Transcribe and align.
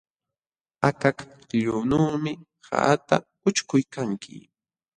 Akakllunuumi 0.87 2.33
qaqata 2.65 3.15
ućhkuykanki. 3.47 4.35